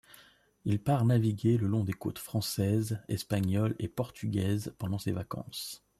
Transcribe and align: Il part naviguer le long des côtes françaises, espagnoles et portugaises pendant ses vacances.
Il 0.65 0.79
part 0.81 1.05
naviguer 1.05 1.57
le 1.57 1.67
long 1.67 1.83
des 1.83 1.93
côtes 1.93 2.17
françaises, 2.17 2.99
espagnoles 3.07 3.75
et 3.77 3.87
portugaises 3.87 4.73
pendant 4.79 4.97
ses 4.97 5.11
vacances. 5.11 5.83